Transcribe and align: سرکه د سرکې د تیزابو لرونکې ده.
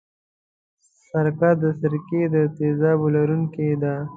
سرکه 1.07 1.51
د 1.61 1.63
سرکې 1.79 2.21
د 2.33 2.35
تیزابو 2.57 3.07
لرونکې 3.15 3.69
ده. 3.81 3.95